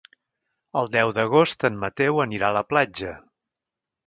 El 0.81 0.87
deu 0.95 1.13
d'agost 1.17 1.67
en 1.69 1.77
Mateu 1.83 2.23
anirà 2.25 2.51
a 2.51 2.57
la 2.59 2.65
platja. 2.73 3.15